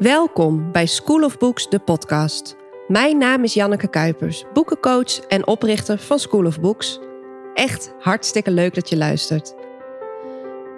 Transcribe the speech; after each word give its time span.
Welkom 0.00 0.72
bij 0.72 0.86
School 0.86 1.24
of 1.24 1.38
Books, 1.38 1.68
de 1.68 1.78
podcast. 1.78 2.56
Mijn 2.88 3.18
naam 3.18 3.44
is 3.44 3.54
Janneke 3.54 3.88
Kuipers, 3.88 4.44
boekencoach 4.52 5.18
en 5.18 5.46
oprichter 5.46 5.98
van 5.98 6.18
School 6.18 6.46
of 6.46 6.60
Books. 6.60 7.00
Echt 7.54 7.94
hartstikke 7.98 8.50
leuk 8.50 8.74
dat 8.74 8.88
je 8.88 8.96
luistert. 8.96 9.54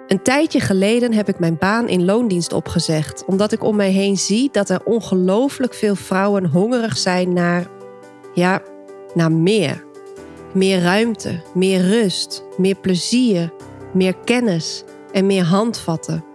Een 0.07 0.23
tijdje 0.23 0.59
geleden 0.59 1.13
heb 1.13 1.27
ik 1.27 1.39
mijn 1.39 1.57
baan 1.57 1.87
in 1.87 2.05
loondienst 2.05 2.53
opgezegd, 2.53 3.25
omdat 3.25 3.51
ik 3.51 3.63
om 3.63 3.75
mij 3.75 3.91
heen 3.91 4.17
zie 4.17 4.49
dat 4.51 4.69
er 4.69 4.85
ongelooflijk 4.85 5.73
veel 5.73 5.95
vrouwen 5.95 6.45
hongerig 6.45 6.97
zijn 6.97 7.33
naar, 7.33 7.67
ja, 8.33 8.61
naar 9.13 9.31
meer. 9.31 9.85
Meer 10.53 10.81
ruimte, 10.81 11.41
meer 11.53 11.81
rust, 11.81 12.43
meer 12.57 12.75
plezier, 12.75 13.53
meer 13.93 14.15
kennis 14.23 14.83
en 15.11 15.25
meer 15.25 15.43
handvatten. 15.43 16.32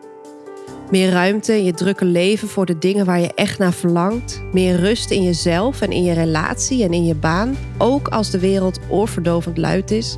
Meer 0.90 1.10
ruimte 1.10 1.56
in 1.56 1.64
je 1.64 1.72
drukke 1.72 2.04
leven 2.04 2.48
voor 2.48 2.66
de 2.66 2.78
dingen 2.78 3.04
waar 3.04 3.20
je 3.20 3.34
echt 3.34 3.58
naar 3.58 3.72
verlangt. 3.72 4.42
Meer 4.52 4.76
rust 4.76 5.10
in 5.10 5.22
jezelf 5.22 5.80
en 5.80 5.90
in 5.90 6.02
je 6.02 6.12
relatie 6.12 6.82
en 6.82 6.92
in 6.92 7.04
je 7.04 7.14
baan, 7.14 7.56
ook 7.78 8.08
als 8.08 8.30
de 8.30 8.38
wereld 8.38 8.78
oorverdovend 8.88 9.56
luid 9.56 9.90
is. 9.90 10.16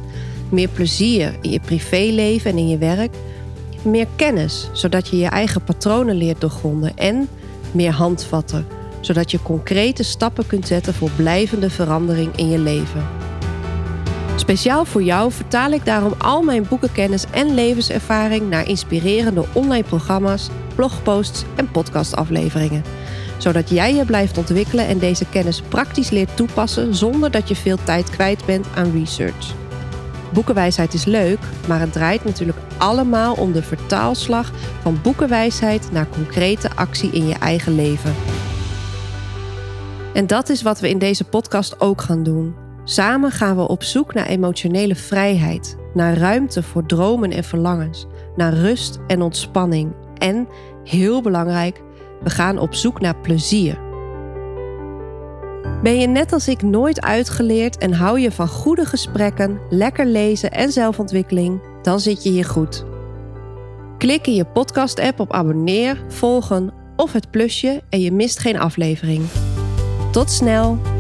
Meer 0.49 0.69
plezier 0.69 1.39
in 1.41 1.51
je 1.51 1.61
privéleven 1.61 2.51
en 2.51 2.59
in 2.59 2.69
je 2.69 2.79
werk. 2.79 3.15
Meer 3.83 4.07
kennis, 4.17 4.69
zodat 4.73 5.09
je 5.09 5.17
je 5.17 5.27
eigen 5.27 5.65
patronen 5.65 6.17
leert 6.17 6.41
doorgronden. 6.41 6.97
En 6.97 7.29
meer 7.73 7.93
handvatten, 7.93 8.67
zodat 9.01 9.31
je 9.31 9.43
concrete 9.43 10.03
stappen 10.03 10.47
kunt 10.47 10.67
zetten 10.67 10.95
voor 10.95 11.11
blijvende 11.17 11.71
verandering 11.71 12.37
in 12.37 12.51
je 12.51 12.59
leven. 12.59 13.30
Speciaal 14.41 14.85
voor 14.85 15.03
jou 15.03 15.33
vertaal 15.33 15.71
ik 15.71 15.85
daarom 15.85 16.15
al 16.19 16.43
mijn 16.43 16.67
boekenkennis 16.69 17.25
en 17.31 17.55
levenservaring 17.55 18.49
naar 18.49 18.69
inspirerende 18.69 19.45
online 19.53 19.85
programma's, 19.85 20.49
blogposts 20.75 21.45
en 21.57 21.71
podcastafleveringen. 21.71 22.85
Zodat 23.39 23.71
jij 23.71 23.95
je 23.95 24.05
blijft 24.05 24.39
ontwikkelen 24.39 24.87
en 24.87 24.99
deze 24.99 25.27
kennis 25.27 25.63
praktisch 25.63 26.11
leert 26.11 26.37
toepassen 26.37 26.95
zonder 26.95 27.31
dat 27.31 27.49
je 27.49 27.57
veel 27.57 27.79
tijd 27.85 28.11
kwijt 28.11 28.47
bent 28.47 28.67
aan 28.75 28.93
research. 28.93 29.55
Boekenwijsheid 30.33 30.95
is 30.95 31.05
leuk, 31.05 31.41
maar 31.69 31.81
het 31.81 31.93
draait 31.93 32.25
natuurlijk 32.25 32.59
allemaal 32.79 33.35
om 33.35 33.53
de 33.53 33.63
vertaalslag 33.63 34.53
van 34.83 34.99
boekenwijsheid 35.03 35.93
naar 35.93 36.09
concrete 36.09 36.71
actie 36.75 37.11
in 37.11 37.27
je 37.27 37.35
eigen 37.35 37.75
leven. 37.75 38.15
En 40.15 40.27
dat 40.27 40.49
is 40.49 40.63
wat 40.63 40.81
we 40.81 40.89
in 40.89 40.99
deze 40.99 41.25
podcast 41.25 41.81
ook 41.81 42.03
gaan 42.03 42.23
doen. 42.23 42.70
Samen 42.91 43.31
gaan 43.31 43.57
we 43.57 43.69
op 43.69 43.83
zoek 43.83 44.15
naar 44.15 44.27
emotionele 44.27 44.95
vrijheid, 44.95 45.77
naar 45.95 46.17
ruimte 46.17 46.63
voor 46.63 46.87
dromen 46.87 47.31
en 47.31 47.45
verlangens, 47.45 48.07
naar 48.37 48.53
rust 48.53 48.99
en 49.07 49.23
ontspanning 49.23 49.93
en, 50.19 50.49
heel 50.85 51.23
belangrijk, 51.23 51.83
we 52.23 52.31
gaan 52.31 52.59
op 52.59 52.75
zoek 52.75 53.01
naar 53.01 53.17
plezier. 53.17 53.79
Ben 55.83 55.99
je 55.99 56.07
net 56.07 56.33
als 56.33 56.49
ik 56.49 56.63
nooit 56.63 57.01
uitgeleerd 57.01 57.79
en 57.79 57.93
hou 57.93 58.21
je 58.21 58.33
van 58.33 58.49
goede 58.49 58.85
gesprekken, 58.85 59.61
lekker 59.69 60.07
lezen 60.07 60.51
en 60.51 60.73
zelfontwikkeling, 60.73 61.61
dan 61.83 62.01
zit 62.01 62.23
je 62.23 62.31
hier 62.31 62.45
goed. 62.45 62.85
Klik 63.99 64.27
in 64.27 64.35
je 64.35 64.45
podcast-app 64.45 65.21
op 65.21 65.33
abonneer, 65.33 66.05
volgen 66.09 66.73
of 66.97 67.13
het 67.13 67.31
plusje 67.31 67.83
en 67.89 68.01
je 68.01 68.13
mist 68.13 68.39
geen 68.39 68.59
aflevering. 68.59 69.23
Tot 70.13 70.31
snel! 70.31 71.00